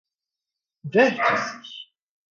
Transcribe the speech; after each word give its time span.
vértices 0.91 1.71